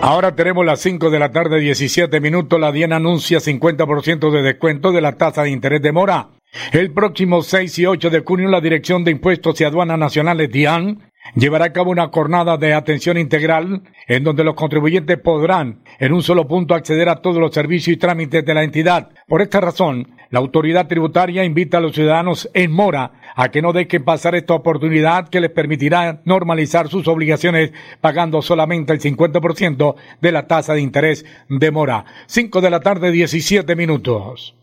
Ahora 0.02 0.34
tenemos 0.34 0.66
las 0.66 0.80
5 0.80 1.08
de 1.10 1.18
la 1.18 1.30
tarde, 1.30 1.60
17 1.60 2.20
minutos. 2.20 2.60
La 2.60 2.72
DIAN 2.72 2.92
anuncia 2.92 3.38
50% 3.38 4.30
de 4.30 4.42
descuento 4.42 4.92
de 4.92 5.00
la 5.00 5.16
tasa 5.16 5.44
de 5.44 5.50
interés 5.50 5.80
de 5.82 5.92
mora. 5.92 6.28
El 6.72 6.92
próximo 6.92 7.42
6 7.42 7.78
y 7.78 7.86
8 7.86 8.10
de 8.10 8.20
junio, 8.20 8.48
la 8.48 8.60
Dirección 8.60 9.04
de 9.04 9.12
Impuestos 9.12 9.60
y 9.60 9.64
Aduanas 9.64 9.98
Nacionales, 9.98 10.50
DIAN, 10.50 11.05
llevará 11.34 11.66
a 11.66 11.72
cabo 11.72 11.90
una 11.90 12.08
jornada 12.08 12.56
de 12.56 12.74
atención 12.74 13.18
integral 13.18 13.82
en 14.06 14.24
donde 14.24 14.44
los 14.44 14.54
contribuyentes 14.54 15.18
podrán 15.18 15.80
en 15.98 16.12
un 16.12 16.22
solo 16.22 16.46
punto 16.46 16.74
acceder 16.74 17.08
a 17.08 17.16
todos 17.16 17.38
los 17.38 17.52
servicios 17.52 17.96
y 17.96 17.98
trámites 17.98 18.44
de 18.44 18.54
la 18.54 18.62
entidad. 18.62 19.10
Por 19.26 19.42
esta 19.42 19.60
razón, 19.60 20.08
la 20.30 20.40
autoridad 20.40 20.88
tributaria 20.88 21.44
invita 21.44 21.78
a 21.78 21.80
los 21.80 21.94
ciudadanos 21.94 22.50
en 22.52 22.72
mora 22.72 23.12
a 23.36 23.48
que 23.50 23.62
no 23.62 23.72
dejen 23.72 24.04
pasar 24.04 24.34
esta 24.34 24.54
oportunidad 24.54 25.28
que 25.28 25.40
les 25.40 25.50
permitirá 25.50 26.20
normalizar 26.24 26.88
sus 26.88 27.06
obligaciones 27.06 27.72
pagando 28.00 28.42
solamente 28.42 28.92
el 28.92 29.00
50% 29.00 29.94
de 30.20 30.32
la 30.32 30.46
tasa 30.46 30.74
de 30.74 30.80
interés 30.80 31.24
de 31.48 31.70
mora. 31.70 32.04
5 32.26 32.60
de 32.60 32.70
la 32.70 32.80
tarde, 32.80 33.12
17 33.12 33.76
minutos. 33.76 34.56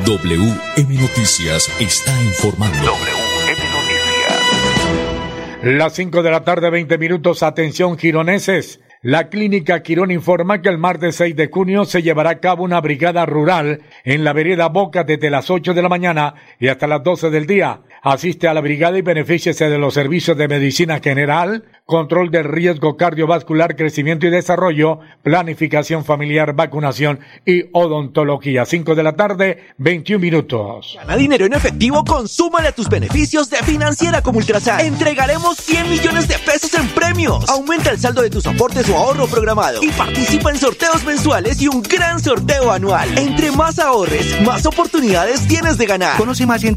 WM 0.06 0.94
Noticias 0.94 1.74
está 1.80 2.12
informando. 2.22 2.78
WM 2.78 3.62
Noticias. 3.72 5.64
Las 5.64 5.94
5 5.94 6.22
de 6.22 6.30
la 6.30 6.44
tarde, 6.44 6.70
20 6.70 6.98
minutos. 6.98 7.42
Atención, 7.42 7.98
gironeses. 7.98 8.78
La 9.04 9.28
clínica 9.30 9.82
Quirón 9.82 10.12
informa 10.12 10.62
que 10.62 10.68
el 10.68 10.78
martes 10.78 11.16
6 11.16 11.34
de 11.34 11.48
junio 11.48 11.84
se 11.84 12.02
llevará 12.02 12.30
a 12.30 12.38
cabo 12.38 12.62
una 12.62 12.80
brigada 12.80 13.26
rural 13.26 13.80
en 14.04 14.22
la 14.22 14.32
vereda 14.32 14.68
Boca 14.68 15.02
desde 15.02 15.28
las 15.28 15.50
8 15.50 15.74
de 15.74 15.82
la 15.82 15.88
mañana 15.88 16.34
y 16.60 16.68
hasta 16.68 16.86
las 16.86 17.02
12 17.02 17.30
del 17.30 17.44
día. 17.44 17.80
Asiste 18.00 18.46
a 18.46 18.54
la 18.54 18.60
brigada 18.60 18.96
y 18.96 19.02
benefíciese 19.02 19.68
de 19.68 19.78
los 19.78 19.94
servicios 19.94 20.36
de 20.36 20.46
medicina 20.46 21.00
general, 21.00 21.64
control 21.86 22.30
del 22.30 22.44
riesgo 22.44 22.96
cardiovascular, 22.96 23.76
crecimiento 23.76 24.26
y 24.26 24.30
desarrollo, 24.30 25.00
planificación 25.22 26.04
familiar, 26.04 26.54
vacunación 26.54 27.20
y 27.44 27.64
odontología. 27.72 28.64
5 28.64 28.94
de 28.94 29.02
la 29.02 29.12
tarde, 29.14 29.68
21 29.78 30.20
minutos. 30.20 30.96
Gana 30.98 31.16
dinero 31.16 31.46
en 31.46 31.54
efectivo, 31.54 32.04
consúmale 32.04 32.68
a 32.68 32.72
tus 32.72 32.88
beneficios 32.88 33.50
de 33.50 33.58
Financiera 33.58 34.22
como 34.22 34.38
Ultrasan. 34.38 34.80
Entregaremos 34.80 35.56
100 35.58 35.90
millones 35.90 36.28
de 36.28 36.38
pesos 36.38 36.72
en 36.74 36.88
premios. 36.88 37.48
Aumenta 37.48 37.90
el 37.90 37.98
saldo 37.98 38.22
de 38.22 38.30
tus 38.30 38.46
aportes 38.46 38.88
o 38.88 38.96
ahorro 38.96 39.26
programado 39.26 39.82
y 39.82 39.88
participa 39.90 40.50
en 40.50 40.58
sorteos 40.58 41.04
mensuales 41.04 41.60
y 41.60 41.68
un 41.68 41.82
gran 41.82 42.20
sorteo 42.20 42.70
anual. 42.70 43.18
Entre 43.18 43.50
más 43.50 43.78
ahorres, 43.78 44.40
más 44.42 44.64
oportunidades 44.66 45.46
tienes 45.46 45.78
de 45.78 45.86
ganar. 45.86 46.16
Conoce 46.16 46.46
más 46.46 46.64
en 46.64 46.76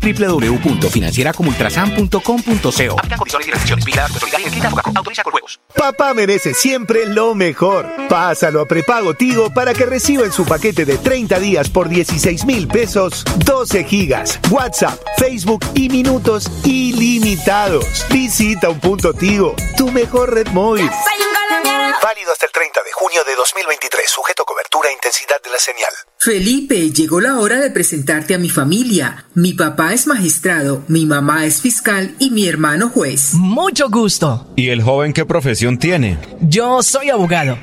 www.financiera 5.04 5.26
financieracomultrasan.com.co. 5.26 5.66
Papá 5.76 6.14
merece 6.14 6.54
siempre 6.54 7.06
lo 7.06 7.36
mejor. 7.36 7.86
Pásalo 8.10 8.62
a 8.62 8.66
prepago 8.66 9.14
Tigo 9.14 9.50
para 9.54 9.74
que 9.74 9.86
reciba 9.86 10.24
en 10.24 10.32
su 10.32 10.46
paquete 10.46 10.86
de 10.86 10.98
30 10.98 11.40
días 11.40 11.70
por 11.70 11.90
16 11.90 12.46
mil 12.46 12.68
pesos 12.68 13.24
12 13.46 13.84
gigas, 13.84 14.40
WhatsApp, 14.50 15.00
Facebook 15.18 15.66
y 15.74 15.90
minutos 15.90 16.50
ilimitados. 16.64 17.86
Visita 18.10 18.70
un 18.70 18.80
punto 18.80 19.14
Tigo, 19.14 19.56
tu 19.78 19.92
mejor 19.92 20.34
red 20.34 20.48
móvil. 20.48 20.90
Válido 22.06 22.32
hasta 22.32 22.46
el 22.46 22.52
30 22.52 22.84
de 22.84 22.92
junio 22.92 23.24
de 23.26 23.34
2023, 23.34 24.08
sujeto 24.08 24.44
a 24.44 24.46
cobertura 24.46 24.90
e 24.90 24.94
intensidad 24.94 25.42
de 25.44 25.50
la 25.50 25.58
señal. 25.58 25.90
Felipe, 26.20 26.92
llegó 26.92 27.20
la 27.20 27.40
hora 27.40 27.60
de 27.60 27.72
presentarte 27.72 28.36
a 28.36 28.38
mi 28.38 28.48
familia. 28.48 29.26
Mi 29.34 29.54
papá 29.54 29.92
es 29.92 30.06
magistrado, 30.06 30.84
mi 30.88 31.08
mamá 31.08 31.48
es 31.48 31.64
fiscal 31.64 32.16
y 32.20 32.30
mi 32.30 32.48
hermano 32.48 32.92
juez. 32.92 33.34
Mucho 33.34 33.90
gusto. 33.90 34.54
¿Y 34.56 34.70
el 34.70 34.84
joven 34.84 35.14
qué 35.14 35.26
profesión 35.26 35.80
tiene? 35.80 36.20
Yo 36.42 36.84
soy 36.84 37.10
abogado. 37.10 37.58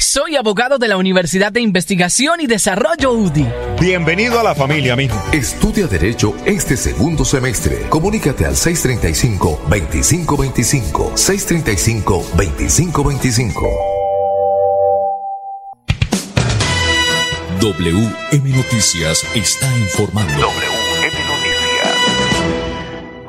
Soy 0.00 0.34
abogado 0.34 0.78
de 0.78 0.88
la 0.88 0.96
Universidad 0.96 1.52
de 1.52 1.60
Investigación 1.60 2.40
y 2.40 2.48
Desarrollo 2.48 3.12
UDI. 3.12 3.46
Bienvenido 3.80 4.40
a 4.40 4.42
la 4.42 4.56
familia, 4.56 4.96
mijo. 4.96 5.16
Estudia 5.32 5.86
Derecho 5.86 6.34
este 6.44 6.76
segundo 6.76 7.24
semestre. 7.24 7.82
Comunícate 7.90 8.44
al 8.44 8.54
635-2525. 8.54 11.12
635-2525. 11.14 13.54
WM 17.60 18.50
Noticias 18.50 19.24
está 19.36 19.78
informando. 19.78 20.32
WM 20.32 21.06
Noticias. 21.06 21.94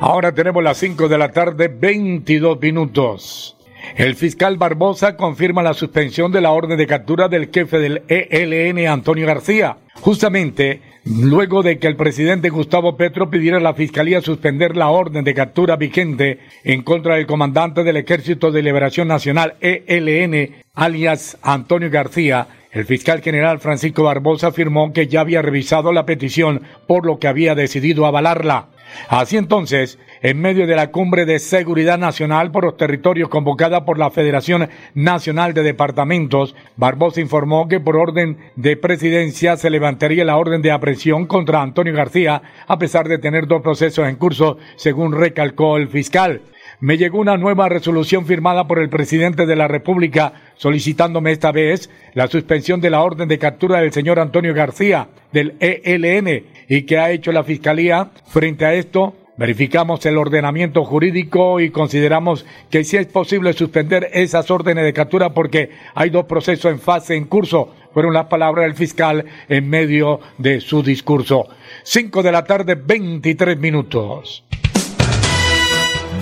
Ahora 0.00 0.34
tenemos 0.34 0.64
las 0.64 0.78
5 0.78 1.06
de 1.08 1.16
la 1.16 1.30
tarde, 1.30 1.68
22 1.68 2.60
minutos. 2.60 3.55
El 3.96 4.14
fiscal 4.14 4.58
Barbosa 4.58 5.16
confirma 5.16 5.62
la 5.62 5.72
suspensión 5.72 6.30
de 6.30 6.42
la 6.42 6.50
orden 6.50 6.76
de 6.76 6.86
captura 6.86 7.28
del 7.28 7.48
jefe 7.50 7.78
del 7.78 8.02
ELN, 8.08 8.86
Antonio 8.88 9.26
García. 9.26 9.78
Justamente 9.94 10.82
luego 11.06 11.62
de 11.62 11.78
que 11.78 11.86
el 11.86 11.96
presidente 11.96 12.50
Gustavo 12.50 12.98
Petro 12.98 13.30
pidiera 13.30 13.56
a 13.56 13.60
la 13.60 13.72
fiscalía 13.72 14.20
suspender 14.20 14.76
la 14.76 14.90
orden 14.90 15.24
de 15.24 15.32
captura 15.32 15.76
vigente 15.76 16.40
en 16.62 16.82
contra 16.82 17.14
del 17.14 17.26
comandante 17.26 17.84
del 17.84 17.96
Ejército 17.96 18.50
de 18.50 18.60
Liberación 18.60 19.08
Nacional, 19.08 19.54
ELN, 19.62 20.56
alias 20.74 21.38
Antonio 21.40 21.88
García, 21.90 22.48
el 22.72 22.84
fiscal 22.84 23.22
general 23.22 23.60
Francisco 23.60 24.02
Barbosa 24.02 24.48
afirmó 24.48 24.92
que 24.92 25.06
ya 25.06 25.22
había 25.22 25.40
revisado 25.40 25.94
la 25.94 26.04
petición, 26.04 26.60
por 26.86 27.06
lo 27.06 27.18
que 27.18 27.28
había 27.28 27.54
decidido 27.54 28.04
avalarla. 28.04 28.66
Así 29.08 29.38
entonces, 29.38 29.98
en 30.26 30.40
medio 30.40 30.66
de 30.66 30.74
la 30.74 30.90
cumbre 30.90 31.24
de 31.24 31.38
seguridad 31.38 31.98
nacional 31.98 32.50
por 32.50 32.64
los 32.64 32.76
territorios 32.76 33.28
convocada 33.28 33.84
por 33.84 33.96
la 33.96 34.10
Federación 34.10 34.68
Nacional 34.92 35.54
de 35.54 35.62
Departamentos, 35.62 36.56
Barbosa 36.74 37.20
informó 37.20 37.68
que 37.68 37.78
por 37.78 37.96
orden 37.96 38.36
de 38.56 38.76
presidencia 38.76 39.56
se 39.56 39.70
levantaría 39.70 40.24
la 40.24 40.36
orden 40.36 40.62
de 40.62 40.72
aprehensión 40.72 41.26
contra 41.26 41.62
Antonio 41.62 41.94
García, 41.94 42.42
a 42.66 42.76
pesar 42.76 43.06
de 43.06 43.18
tener 43.18 43.46
dos 43.46 43.62
procesos 43.62 44.08
en 44.08 44.16
curso, 44.16 44.58
según 44.74 45.12
recalcó 45.12 45.76
el 45.76 45.86
fiscal 45.86 46.40
me 46.80 46.98
llegó 46.98 47.20
una 47.20 47.38
nueva 47.38 47.70
resolución 47.70 48.26
firmada 48.26 48.66
por 48.66 48.80
el 48.80 48.90
presidente 48.90 49.46
de 49.46 49.56
la 49.56 49.66
República 49.66 50.34
solicitándome 50.56 51.30
esta 51.30 51.50
vez 51.50 51.88
la 52.12 52.26
suspensión 52.26 52.82
de 52.82 52.90
la 52.90 53.00
orden 53.00 53.28
de 53.28 53.38
captura 53.38 53.80
del 53.80 53.92
señor 53.92 54.18
Antonio 54.18 54.52
García 54.52 55.08
del 55.32 55.54
ELN 55.60 56.44
y 56.68 56.82
que 56.82 56.98
ha 56.98 57.12
hecho 57.12 57.32
la 57.32 57.44
Fiscalía 57.44 58.10
frente 58.26 58.66
a 58.66 58.74
esto. 58.74 59.14
Verificamos 59.38 60.04
el 60.06 60.16
ordenamiento 60.16 60.84
jurídico 60.84 61.60
y 61.60 61.70
consideramos 61.70 62.46
que 62.70 62.84
sí 62.84 62.96
es 62.96 63.06
posible 63.06 63.52
suspender 63.52 64.08
esas 64.14 64.50
órdenes 64.50 64.84
de 64.84 64.94
captura 64.94 65.34
porque 65.34 65.70
hay 65.94 66.08
dos 66.08 66.24
procesos 66.24 66.72
en 66.72 66.80
fase 66.80 67.16
en 67.16 67.26
curso. 67.26 67.74
Fueron 67.92 68.14
las 68.14 68.26
palabras 68.26 68.64
del 68.64 68.74
fiscal 68.74 69.24
en 69.48 69.68
medio 69.68 70.20
de 70.38 70.60
su 70.60 70.82
discurso. 70.82 71.48
Cinco 71.82 72.22
de 72.22 72.32
la 72.32 72.44
tarde, 72.44 72.76
23 72.76 73.58
minutos. 73.58 74.44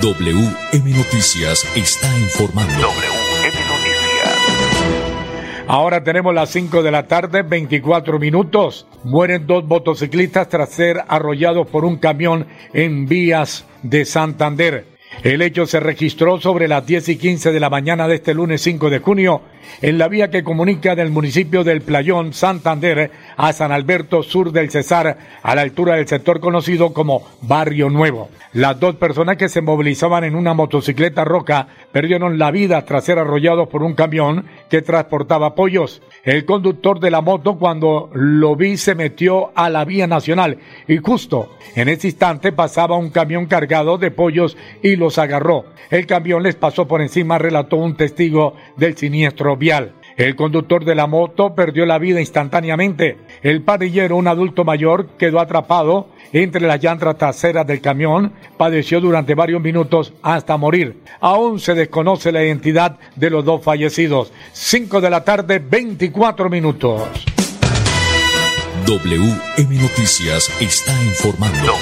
WM 0.01 0.91
Noticias 0.91 1.65
está 1.77 2.19
informando. 2.19 2.89
Ahora 5.77 6.05
tenemos 6.05 6.33
las 6.33 6.51
5 6.51 6.85
de 6.85 6.93
la 6.93 7.09
tarde, 7.09 7.43
24 7.43 8.21
minutos. 8.21 8.87
Mueren 9.03 9.45
dos 9.45 9.65
motociclistas 9.65 10.49
tras 10.49 10.71
ser 10.71 11.03
arrollados 11.09 11.67
por 11.67 11.85
un 11.85 11.97
camión 11.97 12.47
en 12.73 13.07
vías 13.07 13.67
de 13.83 14.05
Santander. 14.05 14.87
El 15.25 15.43
hecho 15.43 15.67
se 15.67 15.81
registró 15.81 16.41
sobre 16.41 16.69
las 16.69 16.87
10 16.87 17.09
y 17.09 17.17
15 17.17 17.51
de 17.51 17.59
la 17.59 17.71
mañana 17.71 18.07
de 18.07 18.15
este 18.15 18.35
lunes 18.35 18.63
5 18.63 18.89
de 18.89 19.01
junio 19.01 19.43
en 19.83 19.99
la 19.99 20.07
vía 20.07 20.31
que 20.31 20.45
comunica 20.45 20.95
del 20.95 21.11
municipio 21.11 21.65
del 21.65 21.81
Playón 21.81 22.35
Santander 22.35 23.11
a 23.37 23.53
San 23.53 23.73
Alberto 23.73 24.23
Sur 24.23 24.53
del 24.53 24.71
Cesar, 24.71 25.19
a 25.43 25.55
la 25.55 25.63
altura 25.63 25.97
del 25.97 26.09
sector 26.09 26.41
conocido 26.41 26.93
como 26.93 27.27
Barrio 27.43 27.91
Nuevo. 27.91 28.31
Las 28.53 28.79
dos 28.79 28.97
personas 28.97 29.37
que 29.37 29.49
se 29.49 29.63
movilizaban 29.63 30.25
en 30.25 30.37
una 30.37 30.55
motocicleta 30.55 31.25
roca 31.25 31.67
perdieron 31.93 32.39
la 32.39 32.51
vida 32.51 32.85
tras 32.85 33.05
ser 33.05 33.19
arrollados 33.19 33.69
por 33.69 33.83
un 33.83 33.95
camión 33.95 34.47
que 34.71 34.83
transportaba 34.83 35.55
pollos. 35.55 36.03
El 36.23 36.45
conductor 36.45 37.01
de 37.01 37.11
la 37.11 37.21
moto 37.21 37.59
cuando 37.59 38.11
lo 38.13 38.57
vi 38.57 38.77
se 38.77 38.95
metió 38.95 39.51
a 39.55 39.69
la 39.71 39.85
vía 39.85 40.07
nacional 40.07 40.59
y 40.87 40.99
justo 40.99 41.51
en 41.75 41.89
ese 41.89 42.09
instante 42.09 42.53
pasaba 42.53 42.97
un 42.97 43.11
camión 43.11 43.47
cargado 43.47 43.99
de 43.99 44.11
pollos 44.11 44.57
y 44.83 44.97
los 44.97 45.19
agarró. 45.19 45.65
El 45.91 46.07
camión 46.07 46.43
les 46.43 46.55
pasó 46.55 46.87
por 46.87 47.03
encima, 47.03 47.39
relató 47.39 47.77
un 47.77 47.97
testigo 47.97 48.55
del 48.77 48.97
siniestro 48.97 49.57
vial. 49.57 49.95
El 50.17 50.37
conductor 50.37 50.85
de 50.85 50.95
la 50.95 51.07
moto 51.07 51.55
perdió 51.55 51.87
la 51.87 51.99
vida 51.99 52.21
instantáneamente. 52.21 53.19
El 53.43 53.63
parrillero, 53.63 54.17
un 54.17 54.29
adulto 54.29 54.65
mayor, 54.65 55.09
quedó 55.19 55.41
atrapado 55.41 56.09
entre 56.33 56.67
las 56.67 56.83
llantas 56.83 57.17
traseras 57.17 57.67
del 57.67 57.81
camión, 57.81 58.33
padeció 58.57 59.01
durante 59.01 59.35
varios 59.35 59.61
minutos 59.61 60.13
hasta 60.23 60.57
morir. 60.57 61.01
Aún 61.21 61.61
se 61.61 61.75
desconoce 61.75 62.33
la 62.33 62.45
identidad 62.45 62.99
de 63.17 63.31
los 63.31 63.45
dos 63.45 63.63
fallecidos. 63.63 64.33
5 64.53 65.01
de 65.01 65.11
la 65.11 65.25
tarde, 65.25 65.59
24 65.59 66.51
minutos. 66.51 67.03
WM 68.87 69.81
Noticias 69.81 70.51
está 70.61 70.93
informando. 71.05 71.73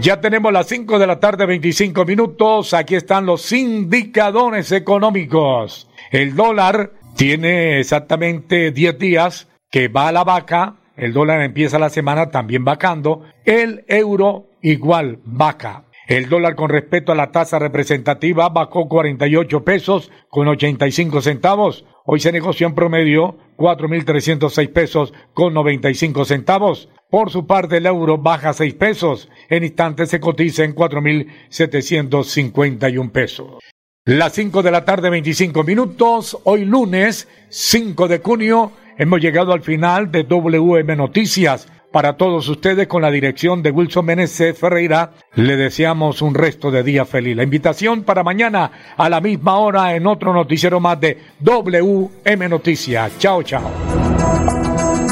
Ya 0.00 0.20
tenemos 0.20 0.52
las 0.52 0.68
5 0.68 1.00
de 1.00 1.06
la 1.08 1.18
tarde, 1.18 1.44
25 1.44 2.04
minutos. 2.04 2.72
Aquí 2.72 2.94
están 2.94 3.26
los 3.26 3.50
indicadores 3.50 4.70
económicos. 4.70 5.90
El 6.12 6.36
dólar 6.36 6.92
tiene 7.16 7.80
exactamente 7.80 8.70
10 8.70 8.98
días 8.98 9.48
que 9.70 9.88
va 9.88 10.08
a 10.08 10.12
la 10.12 10.22
vaca. 10.22 10.76
El 10.96 11.12
dólar 11.12 11.42
empieza 11.42 11.80
la 11.80 11.90
semana 11.90 12.30
también 12.30 12.64
vacando. 12.64 13.24
El 13.44 13.84
euro 13.88 14.46
igual 14.62 15.18
vaca. 15.24 15.84
El 16.08 16.28
dólar 16.30 16.56
con 16.56 16.70
respecto 16.70 17.12
a 17.12 17.14
la 17.14 17.30
tasa 17.32 17.58
representativa 17.58 18.48
bajó 18.48 18.88
48 18.88 19.62
pesos 19.62 20.10
con 20.30 20.48
85 20.48 21.20
centavos. 21.20 21.84
Hoy 22.06 22.20
se 22.20 22.32
negoció 22.32 22.66
en 22.66 22.74
promedio 22.74 23.36
4.306 23.58 24.72
pesos 24.72 25.12
con 25.34 25.52
95 25.52 26.24
centavos. 26.24 26.88
Por 27.10 27.30
su 27.30 27.46
parte, 27.46 27.76
el 27.76 27.84
euro 27.84 28.16
baja 28.16 28.54
6 28.54 28.72
pesos. 28.72 29.28
En 29.50 29.64
instantes 29.64 30.08
se 30.08 30.18
cotiza 30.18 30.64
en 30.64 30.74
4.751 30.74 33.12
pesos. 33.12 33.58
Las 34.06 34.32
5 34.32 34.62
de 34.62 34.70
la 34.70 34.86
tarde, 34.86 35.10
25 35.10 35.62
minutos. 35.62 36.38
Hoy 36.44 36.64
lunes, 36.64 37.28
5 37.50 38.08
de 38.08 38.20
junio, 38.20 38.72
hemos 38.96 39.20
llegado 39.20 39.52
al 39.52 39.60
final 39.60 40.10
de 40.10 40.22
WM 40.22 40.96
Noticias 40.96 41.68
para 41.92 42.16
todos 42.16 42.48
ustedes 42.48 42.86
con 42.86 43.02
la 43.02 43.10
dirección 43.10 43.62
de 43.62 43.70
Wilson 43.70 44.04
Meneses 44.04 44.58
Ferreira. 44.58 45.12
Le 45.34 45.56
deseamos 45.56 46.22
un 46.22 46.34
resto 46.34 46.70
de 46.70 46.82
día 46.82 47.04
feliz. 47.04 47.36
La 47.36 47.42
invitación 47.42 48.02
para 48.02 48.22
mañana 48.22 48.70
a 48.96 49.08
la 49.08 49.20
misma 49.20 49.58
hora 49.58 49.94
en 49.94 50.06
otro 50.06 50.32
noticiero 50.32 50.80
más 50.80 51.00
de 51.00 51.18
WM 51.40 52.48
Noticias. 52.48 53.12
Chao, 53.18 53.42
chao. 53.42 53.70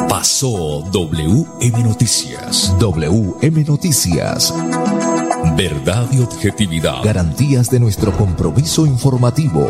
Pasó 0.09 0.83
WM 0.93 1.83
Noticias. 1.85 2.75
WM 2.79 3.65
Noticias. 3.65 4.55
Verdad 5.57 6.09
y 6.13 6.21
objetividad. 6.21 7.03
Garantías 7.03 7.71
de 7.71 7.81
nuestro 7.81 8.13
compromiso 8.13 8.87
informativo. 8.87 9.67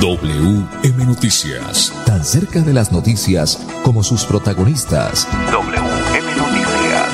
WM 0.00 1.06
Noticias. 1.06 1.92
Tan 2.04 2.24
cerca 2.24 2.60
de 2.60 2.72
las 2.72 2.92
noticias 2.92 3.64
como 3.82 4.02
sus 4.02 4.24
protagonistas. 4.24 5.28